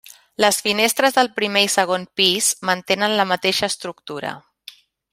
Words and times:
Les 0.43 0.57
finestres 0.67 1.17
del 1.17 1.29
primer 1.41 1.63
i 1.65 1.69
segon 1.75 2.07
pis 2.21 2.49
mantenen 2.71 3.17
la 3.21 3.29
mateixa 3.35 3.71
estructura. 3.75 4.35